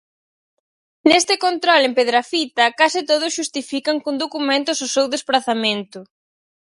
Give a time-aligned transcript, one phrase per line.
[1.09, 5.99] Neste control en Pedrafita case todos xustifican con documentos o seu desprazamento.